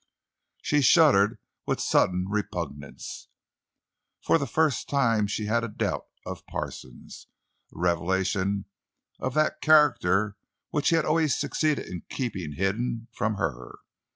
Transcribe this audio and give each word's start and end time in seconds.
She 0.63 0.81
shuddered 0.81 1.37
with 1.67 1.79
sudden 1.79 2.25
repugnance. 2.27 3.27
For 4.19 4.39
the 4.39 4.47
first 4.47 4.89
time 4.89 5.27
she 5.27 5.45
had 5.45 5.63
a 5.63 5.67
doubt 5.67 6.07
of 6.25 6.43
Parsons—a 6.47 7.27
revelation 7.77 8.65
of 9.19 9.35
that 9.35 9.61
character 9.61 10.37
which 10.71 10.89
he 10.89 10.95
had 10.95 11.05
always 11.05 11.37
succeeded 11.37 11.85
in 11.85 12.01
keeping 12.09 12.53
hidden 12.53 13.09
from 13.11 13.35
her. 13.35 13.77